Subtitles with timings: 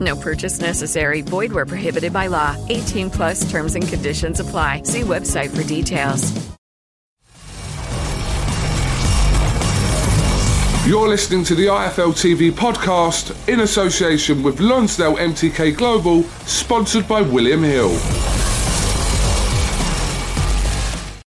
[0.00, 1.22] No purchase necessary.
[1.22, 2.56] Void where prohibited by law.
[2.68, 4.82] 18 plus terms and conditions apply.
[4.82, 6.32] See website for details.
[10.86, 17.22] You're listening to the IFL TV podcast in association with Lonsdale MTK Global, sponsored by
[17.22, 18.35] William Hill.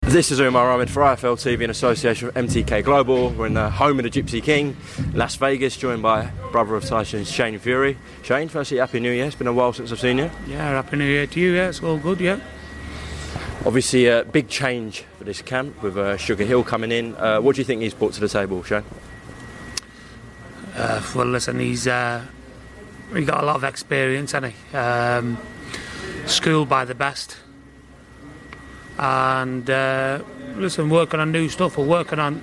[0.09, 3.28] This is Umar Ahmed for IFL TV in association with MTK Global.
[3.28, 4.75] We're in the home of the Gypsy King,
[5.12, 7.98] Las Vegas, joined by brother of Tyson, Shane Fury.
[8.23, 9.27] Shane, firstly, Happy New Year.
[9.27, 10.31] It's been a while since I've seen you.
[10.47, 11.53] Yeah, Happy New Year to you.
[11.53, 12.20] Yeah, it's all good.
[12.20, 12.41] Yeah.
[13.67, 17.14] Obviously, a big change for this camp with uh, Sugar Hill coming in.
[17.17, 18.84] Uh, what do you think he's brought to the table, Shane?
[20.75, 22.25] Uh, well, listen, he's uh,
[23.14, 24.75] he got a lot of experience, hasn't he?
[24.75, 25.36] Um,
[26.25, 27.36] schooled by the best,
[28.98, 30.23] and uh,
[30.57, 32.42] listen, working on new stuff or working on,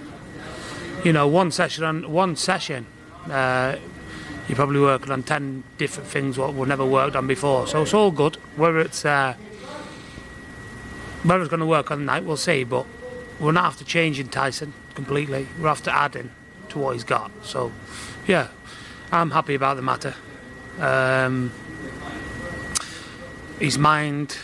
[1.04, 2.86] you know, one session on one session.
[3.30, 3.78] Uh,
[4.48, 7.68] you're probably working on ten different things what we've never worked on before.
[7.68, 8.38] So it's all good.
[8.56, 9.34] Whether it's uh,
[11.24, 12.64] whether it's going to work on the night, we'll see.
[12.64, 12.86] But
[13.40, 15.48] we're not after changing Tyson completely.
[15.60, 16.32] We're after adding
[16.70, 17.32] to what he's got.
[17.44, 17.72] So,
[18.28, 18.50] yeah,
[19.12, 20.14] I'm happy about the matter.
[20.80, 21.52] Um,
[23.60, 24.38] his mind,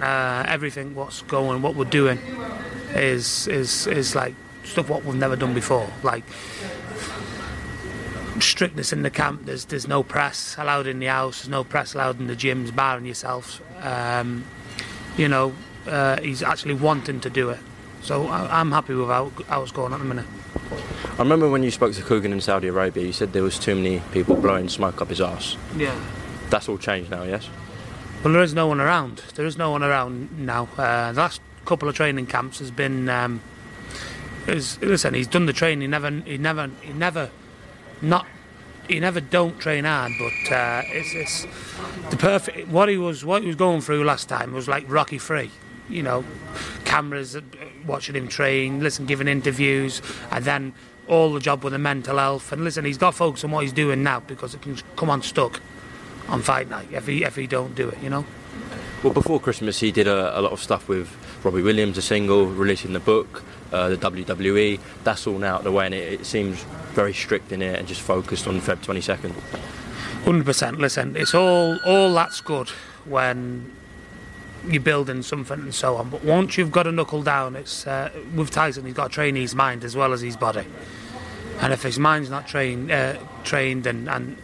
[0.00, 2.18] uh, everything, what's going, what we're doing,
[2.94, 4.34] is is is like
[4.64, 5.88] stuff what we've never done before.
[6.02, 6.24] Like
[8.40, 9.46] strictness in the camp.
[9.46, 11.40] There's there's no press allowed in the house.
[11.40, 13.60] There's no press allowed in the gyms, barring yourselves.
[13.80, 14.44] Um,
[15.16, 15.54] you know,
[15.86, 17.60] uh, he's actually wanting to do it.
[18.02, 20.26] So I, I'm happy with how, how it's going at the minute.
[21.14, 23.74] I remember when you spoke to Kugan in Saudi Arabia, you said there was too
[23.74, 25.56] many people blowing smoke up his arse.
[25.76, 25.98] Yeah.
[26.50, 27.48] That's all changed now, yes?
[28.26, 29.18] Well, there is no one around.
[29.36, 30.68] There is no one around now.
[30.76, 33.08] Uh, the last couple of training camps has been.
[33.08, 33.40] Um,
[34.48, 35.82] is, listen, he's done the training.
[35.82, 37.30] He never, he never, he never,
[38.02, 38.26] not,
[38.88, 40.10] he never don't train hard.
[40.18, 41.46] But uh, it's, it's
[42.10, 42.66] the perfect.
[42.66, 45.52] What he was, what he was going through last time was like Rocky Free.
[45.88, 46.24] You know,
[46.84, 47.42] cameras uh,
[47.86, 50.74] watching him train, listen, giving interviews, and then
[51.06, 52.50] all the job with the mental health.
[52.50, 55.60] And listen, he's got focus on what he's doing now because it can come unstuck
[56.28, 57.98] on fight night if he if he don't do it.
[58.02, 58.24] You know.
[59.02, 61.14] Well, before Christmas, he did a, a lot of stuff with
[61.44, 64.80] Robbie Williams, a single, releasing the book, uh, the WWE.
[65.04, 66.62] That's all now out of the way, and it, it seems
[66.94, 69.32] very strict in it and just focused on Feb 22nd.
[70.24, 70.78] Hundred percent.
[70.78, 72.70] Listen, it's all all that's good
[73.04, 73.70] when
[74.66, 76.10] you're building something and so on.
[76.10, 78.84] But once you've got to knuckle down, it's uh, with Tyson.
[78.84, 80.66] He's got to train his mind as well as his body.
[81.60, 84.36] And if his mind's not trained, uh, trained and, and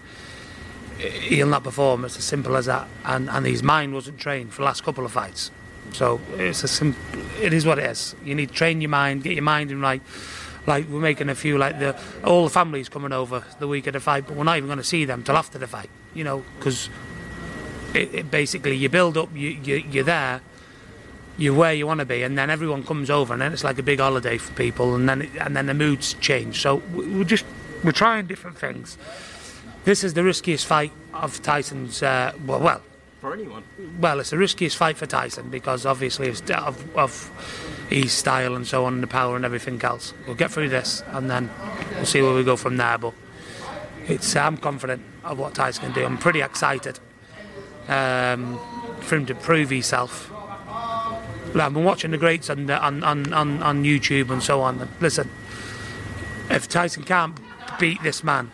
[0.99, 2.05] he'll not perform.
[2.05, 2.89] It's as simple as that.
[3.05, 5.51] And and his mind wasn't trained for the last couple of fights.
[5.93, 6.97] So it's a sim-
[7.41, 8.15] It is what it is.
[8.25, 10.03] You need to train your mind, get your mind in right.
[10.67, 13.95] Like we're making a few, like the all the families coming over the week of
[13.95, 15.91] the fight, but we're not even going to see them till after the fight.
[16.15, 16.89] You know, because
[17.95, 20.41] it, it basically you build up, you, you you're there,
[21.37, 23.79] you're where you want to be, and then everyone comes over, and then it's like
[23.79, 26.61] a big holiday for people, and then it, and then the moods change.
[26.63, 27.45] So we- we're just
[27.83, 28.97] we're trying different things.
[29.85, 32.03] This is the riskiest fight of Tyson's.
[32.03, 32.83] Uh, well, well,
[33.21, 33.65] For anyone.
[34.01, 38.67] well, it's the riskiest fight for Tyson because obviously of, of, of his style and
[38.67, 40.15] so on, and the power and everything else.
[40.27, 41.51] We'll get through this, and then
[41.95, 42.99] we'll see where we go from there.
[42.99, 43.15] But
[44.07, 46.05] it's I'm confident of what Tyson can do.
[46.05, 47.01] I'm pretty excited
[47.89, 48.61] um,
[49.01, 50.33] for him to prove himself
[51.61, 54.89] I've been watching the greats on, the, on, on, on, on YouTube and so on.
[55.01, 55.29] Listen,
[56.49, 57.39] if Tyson can't
[57.79, 58.51] beat this man,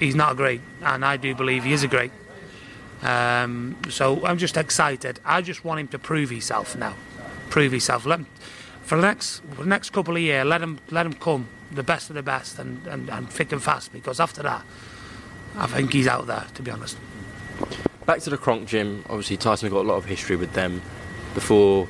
[0.00, 2.10] he's not great, and I do believe he is a great.
[3.02, 5.20] Um, so I'm just excited.
[5.24, 6.96] I just want him to prove himself now.
[7.48, 8.04] Prove himself.
[8.04, 8.26] Let him,
[8.82, 11.82] for the next for the next couple of years, let him let him come the
[11.82, 14.64] best of the best and, and, and thick and fast because after that,
[15.56, 16.46] I think he's out there.
[16.54, 16.96] To be honest.
[18.06, 19.04] Back to the Kronk gym.
[19.08, 20.82] Obviously, Tyson got a lot of history with them
[21.34, 21.86] before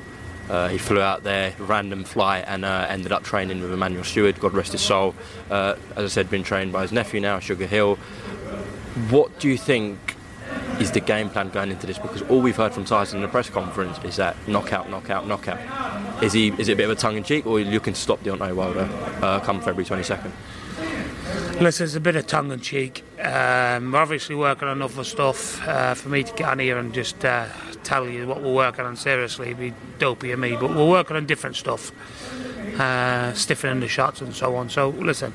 [0.51, 4.37] uh, he flew out there, random flight, and uh, ended up training with Emanuel Steward,
[4.37, 5.15] God rest his soul.
[5.49, 7.95] Uh, as I said, been trained by his nephew now, Sugar Hill.
[9.09, 10.17] What do you think
[10.81, 11.97] is the game plan going into this?
[11.97, 16.21] Because all we've heard from Tyson in the press conference is that knockout, knockout, knockout.
[16.21, 16.49] Is he?
[16.49, 18.19] Is it a bit of a tongue in cheek, or are you looking to stop
[18.19, 18.89] Deontay Wilder
[19.21, 20.31] uh, come February 22nd?
[21.61, 23.05] Listen, it's a bit of tongue in cheek.
[23.19, 26.93] Um, we're obviously working on other stuff uh, for me to get on here and
[26.93, 27.47] just uh,
[27.83, 29.47] tell you what we're working on seriously.
[29.47, 31.91] It'd be dopey of me, but we're working on different stuff,
[32.79, 34.69] uh, stiffening the shots and so on.
[34.69, 35.33] So listen,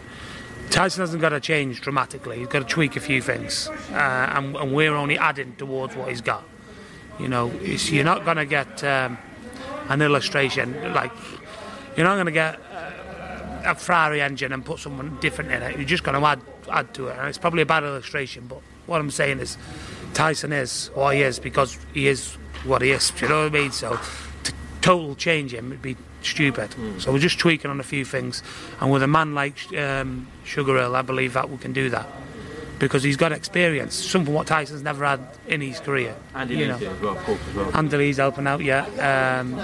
[0.70, 2.38] Tyson hasn't got to change dramatically.
[2.38, 6.08] He's got to tweak a few things, uh, and, and, we're only adding towards what
[6.08, 6.44] he's got.
[7.18, 9.18] You know, you're not going to get um,
[9.88, 11.12] an illustration like
[11.96, 12.60] you're not going to get
[13.64, 15.76] a Ferrari engine and put someone different in it.
[15.76, 16.40] You're just going to add
[16.70, 18.46] add to it, and it's probably a bad illustration.
[18.48, 19.56] But what I'm saying is,
[20.16, 22.32] Tyson is what he is because he is
[22.64, 23.10] what he is.
[23.10, 23.70] Do you know what I mean?
[23.70, 23.98] So
[24.44, 26.70] to total change him would be stupid.
[26.70, 27.02] Mm.
[27.02, 28.42] So we're just tweaking on a few things,
[28.80, 32.08] and with a man like um, Sugar Hill, I believe that we can do that
[32.78, 36.16] because he's got experience, something what Tyson's never had in his career.
[36.34, 36.76] And you know.
[36.76, 37.76] as well, as well.
[37.76, 38.84] Andy's helping out, yeah.
[38.86, 39.58] Um,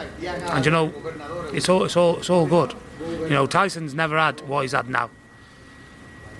[0.50, 0.92] and you know,
[1.54, 2.74] it's all it's all it's all good.
[3.00, 5.08] You know, Tyson's never had what he's had now.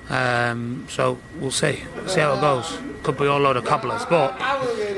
[0.09, 2.79] Um, so we'll see, see how it goes.
[3.03, 4.41] Could be all load of cobblers, but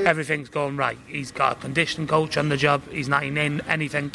[0.04, 0.98] everything's going right.
[1.06, 2.82] He's got a conditioning coach on the job.
[2.90, 4.12] He's not in anything.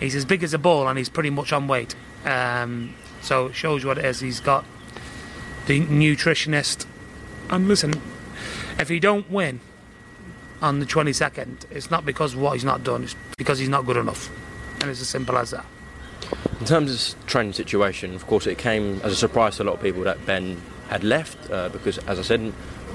[0.00, 1.94] He's as big as a ball, and he's pretty much on weight.
[2.24, 4.20] Um, so it shows you what it is.
[4.20, 4.64] He's got
[5.66, 6.86] the nutritionist.
[7.50, 8.00] And listen,
[8.78, 9.60] if he don't win
[10.60, 13.04] on the 22nd, it's not because what he's not done.
[13.04, 14.30] It's because he's not good enough,
[14.80, 15.66] and it's as simple as that.
[16.60, 19.74] In terms of training situation, of course, it came as a surprise to a lot
[19.74, 22.52] of people that Ben had left uh, because, as I said,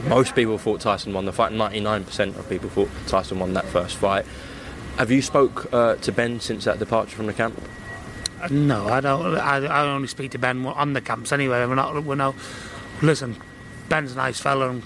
[0.07, 1.51] most people thought Tyson won the fight.
[1.53, 4.25] 99% of people thought Tyson won that first fight.
[4.97, 7.59] Have you spoke uh, to Ben since that departure from the camp?
[8.51, 9.37] No, I don't.
[9.37, 11.65] I, I only speak to Ben on the camps anyway.
[11.65, 12.03] We're not.
[12.03, 12.35] We're no.
[13.01, 13.37] Listen,
[13.87, 14.83] Ben's a nice fella, and,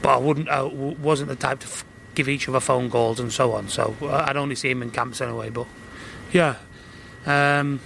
[0.00, 0.48] but I wouldn't.
[0.48, 1.68] I wasn't the type to
[2.14, 3.68] give each other phone calls and so on.
[3.68, 5.50] So uh, I'd only see him in camps anyway.
[5.50, 5.66] But
[6.32, 6.56] yeah,
[7.26, 7.80] um,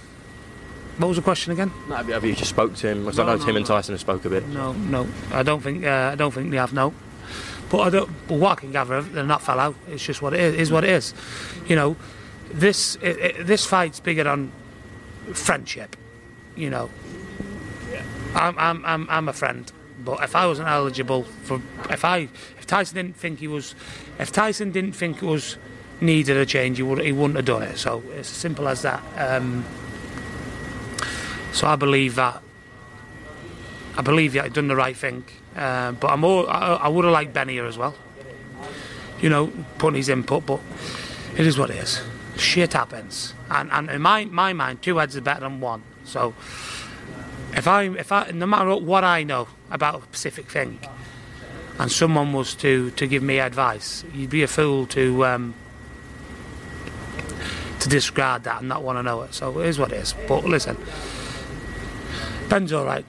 [0.97, 1.71] what was the question again?
[1.87, 3.01] No, have you just spoke to him?
[3.01, 4.47] Because no, I know no, Tim and Tyson have spoke a bit.
[4.47, 5.85] No, no, I don't think.
[5.85, 6.73] Uh, I don't think they have.
[6.73, 6.93] No,
[7.69, 8.09] but I don't.
[8.27, 9.75] But what I can gather, they're not fell out.
[9.87, 10.55] It's just what it is.
[10.55, 11.13] Is what it is.
[11.67, 11.95] You know,
[12.51, 14.51] this it, it, this fight's bigger than
[15.33, 15.95] friendship.
[16.55, 16.89] You know,
[18.33, 19.71] I'm I'm I'm, I'm a friend.
[20.03, 23.75] But if I wasn't eligible for, if I, if Tyson didn't think he was,
[24.19, 25.57] if Tyson didn't think it was
[26.01, 27.77] needed a change, he, would, he wouldn't have done it.
[27.77, 29.03] So it's as simple as that.
[29.17, 29.65] Um,
[31.51, 32.41] so I believe that.
[33.97, 35.23] I believe that I've done the right thing.
[35.55, 37.95] Uh, but I'm more, I, I would have liked Ben here as well.
[39.19, 40.59] You know, putting his input, but
[41.35, 42.01] it is what it is.
[42.37, 43.33] Shit happens.
[43.49, 45.81] And, and in my, my mind, two heads are better than one.
[46.03, 46.35] So
[47.53, 50.79] if I, if I, no matter what I know about a specific thing,
[51.79, 55.55] and someone was to, to give me advice, you'd be a fool to um,
[57.79, 59.33] to disregard that and not want to know it.
[59.33, 60.13] So it is what it is.
[60.27, 60.77] But listen,
[62.49, 63.05] Ben's all right.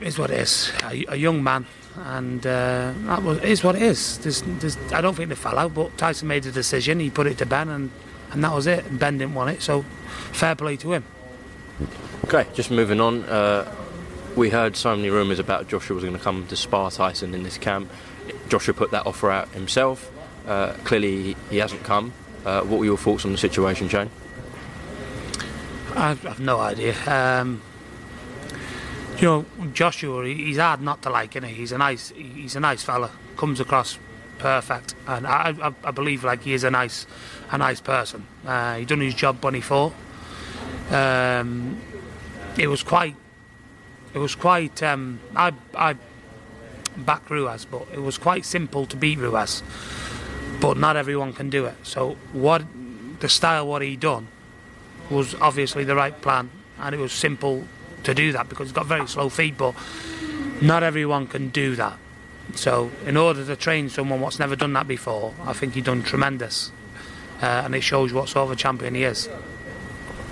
[0.00, 0.72] It is what it is.
[0.84, 4.18] A, a young man, and uh, that was is what it is.
[4.18, 7.00] There's, there's, I don't think they fell out, but Tyson made a decision.
[7.00, 7.90] He put it to Ben, and,
[8.32, 8.84] and that was it.
[8.86, 9.82] And Ben didn't want it, so
[10.32, 11.04] fair play to him.
[12.24, 13.24] Okay, just moving on.
[13.24, 13.72] Uh,
[14.36, 17.42] we heard so many rumours about Joshua was going to come to spar Tyson in
[17.42, 17.90] this camp.
[18.48, 20.10] Joshua put that offer out himself.
[20.46, 22.12] Uh, clearly, he hasn't come.
[22.44, 24.10] Uh, what were your thoughts on the situation, Shane?
[25.94, 26.94] I've, I've no idea.
[27.06, 27.62] Um,
[29.18, 31.50] you know, Joshua, he's hard not to like, is he?
[31.50, 33.10] He's a nice, he's a nice fella.
[33.36, 33.98] Comes across
[34.38, 37.06] perfect, and I, I, I believe like he is a nice,
[37.50, 38.26] a nice person.
[38.44, 39.92] Uh, he done his job when he fought.
[40.90, 41.80] Um,
[42.58, 43.14] it was quite,
[44.14, 44.82] it was quite.
[44.82, 45.94] Um, I, I
[46.96, 49.62] back Ruiz, but it was quite simple to beat Ruiz
[50.62, 51.74] but not everyone can do it.
[51.82, 52.62] So what
[53.20, 54.28] the style what he done
[55.10, 57.64] was obviously the right plan, and it was simple
[58.04, 59.74] to do that because he's got very slow feet, but
[60.62, 61.98] not everyone can do that.
[62.54, 66.02] So in order to train someone what's never done that before, I think he done
[66.02, 66.72] tremendous.
[67.42, 69.28] uh, and it shows what sort of a champion he is.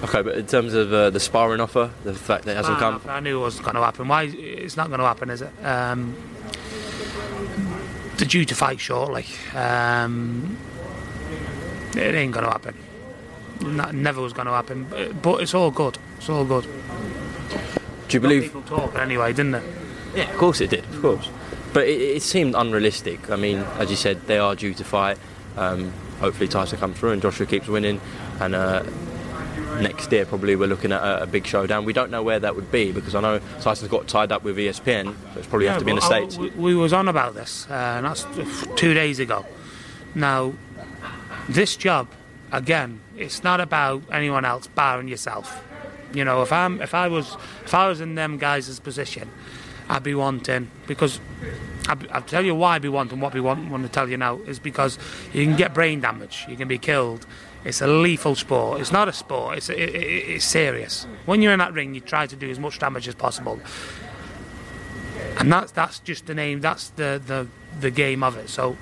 [0.05, 3.03] Okay, but in terms of uh, the sparring offer, the fact that it hasn't come,
[3.07, 4.09] I knew it wasn't going to happen.
[4.09, 4.23] Why?
[4.23, 5.53] It's not going to happen, is it?
[5.63, 6.17] Um,
[8.21, 9.25] they're due to fight shortly.
[9.55, 10.59] Um,
[11.97, 12.77] it ain't going to happen.
[13.77, 14.85] That never was going to happen.
[14.85, 15.99] But, but it's all good.
[16.19, 16.65] It's all good.
[18.09, 18.43] do you believe?
[18.45, 19.63] People talking anyway, didn't it?
[20.15, 21.29] Yeah, of course it did, of course.
[21.73, 23.31] But it, it seemed unrealistic.
[23.31, 25.19] I mean, as you said, they are due to fight.
[25.57, 28.01] Um, hopefully Tyson comes through and Joshua keeps winning.
[28.39, 28.83] And uh,
[29.81, 31.85] next year probably we're looking at a, a big showdown.
[31.85, 34.57] We don't know where that would be because I know Tyson's got tied up with
[34.57, 36.37] ESPN, so it's probably have to be in the I- States.
[36.37, 38.27] we, we was on about this, uh, and that's
[38.77, 39.45] two days ago.
[40.15, 40.55] Now,
[41.49, 42.09] this job,
[42.53, 45.65] again, it's not about anyone else barring yourself.
[46.13, 49.31] You know, if I'm, if I was, if I was in them guys' position,
[49.89, 51.21] I'd be wanting because.
[51.89, 54.17] I'll, I'll tell you why I'd be wanting what we want, want to tell you
[54.17, 54.97] now is because
[55.33, 57.27] you can get brain damage, you can be killed.
[57.65, 58.81] It's a lethal sport.
[58.81, 59.59] It's not a sport.
[59.59, 61.07] It's it, it, it's serious.
[61.27, 63.61] When you're in that ring, you try to do as much damage as possible
[65.41, 66.61] and that's that's just the name.
[66.61, 67.47] That's the the
[67.81, 68.49] the game of it.
[68.49, 68.77] So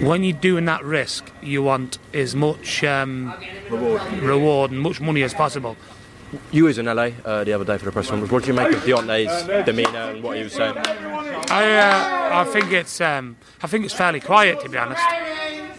[0.00, 3.34] when you're doing that risk, you want as much um,
[3.70, 4.70] reward.
[4.70, 5.76] and much money as possible.
[6.50, 8.32] You was in LA uh, the other day for the press conference.
[8.32, 10.76] What do you make of Deontay's demeanour and what he was saying?
[10.76, 15.02] I uh, I think it's um, I think it's fairly quiet to be honest.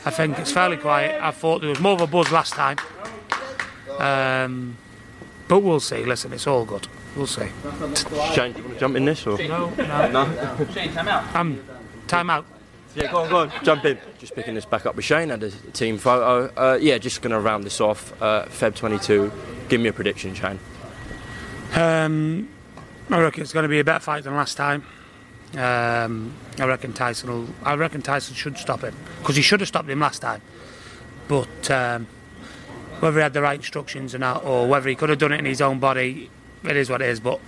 [0.06, 1.20] I think it's fairly quiet.
[1.22, 2.78] I thought there was more of a buzz last time.
[3.98, 4.78] Um,
[5.48, 6.06] but we'll see.
[6.06, 6.88] Listen, it's all good.
[7.16, 7.48] We'll see.
[8.34, 9.38] Shane, do you want to jump in this or?
[9.48, 10.10] No, no.
[10.12, 10.68] No?
[10.74, 11.36] Shane, time out.
[11.36, 11.64] Um,
[12.08, 12.46] time out.
[12.96, 13.98] Yeah, go on, go on, jump in.
[14.20, 16.52] Just picking this back up with Shane and the team photo.
[16.56, 18.20] Uh, yeah, just going to round this off.
[18.22, 19.32] Uh, Feb 22.
[19.70, 20.60] Give me a prediction, Shane.
[21.74, 22.48] Um,
[23.10, 24.86] I reckon it's going to be a better fight than last time.
[25.58, 27.48] Um, I reckon Tyson will.
[27.64, 30.42] I reckon Tyson should stop him because he should have stopped him last time.
[31.28, 32.08] But um,
[33.00, 35.40] whether he had the right instructions or not, or whether he could have done it
[35.40, 36.30] in his own body,
[36.64, 37.20] it is what it is.
[37.20, 37.40] But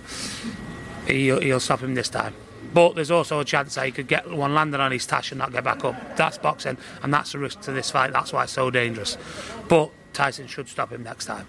[1.06, 2.34] he'll, he'll stop him this time.
[2.72, 5.38] But there's also a chance that he could get one landed on his tash and
[5.38, 6.16] not get back up.
[6.16, 8.12] That's boxing, and that's the risk to this fight.
[8.12, 9.16] That's why it's so dangerous.
[9.68, 11.46] But Tyson should stop him next time.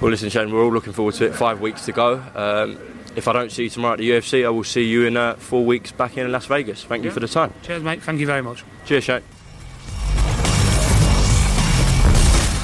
[0.00, 1.34] Well, listen, Shane, we're all looking forward to it.
[1.34, 2.22] Five weeks to go.
[2.34, 2.78] Um,
[3.18, 5.34] if I don't see you tomorrow at the UFC, I will see you in uh,
[5.34, 6.84] four weeks back in Las Vegas.
[6.84, 7.52] Thank you for the time.
[7.62, 8.02] Cheers, mate.
[8.02, 8.64] Thank you very much.
[8.86, 9.22] Cheers, Shane.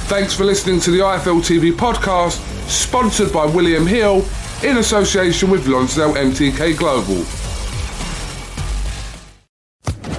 [0.07, 4.25] Thanks for listening to the IFL TV podcast, sponsored by William Hill
[4.63, 7.23] in association with Lonsdale MTK Global.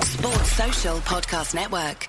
[0.05, 2.09] Sports Social Podcast Network.